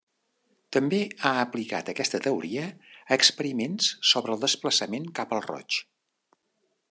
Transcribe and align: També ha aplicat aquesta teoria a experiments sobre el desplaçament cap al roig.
També 0.75 1.01
ha 1.25 1.33
aplicat 1.41 1.91
aquesta 1.93 2.19
teoria 2.27 2.63
a 2.69 3.19
experiments 3.19 3.91
sobre 4.13 4.35
el 4.37 4.43
desplaçament 4.47 5.07
cap 5.21 5.37
al 5.39 5.45
roig. 5.51 5.79